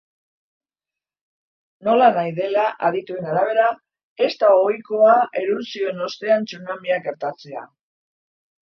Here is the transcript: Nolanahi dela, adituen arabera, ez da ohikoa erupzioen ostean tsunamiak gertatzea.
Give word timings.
Nolanahi 1.87 2.33
dela, 2.39 2.63
adituen 2.89 3.27
arabera, 3.35 3.69
ez 4.29 4.33
da 4.45 4.51
ohikoa 4.65 5.15
erupzioen 5.45 6.05
ostean 6.09 6.53
tsunamiak 6.53 7.09
gertatzea. 7.11 7.69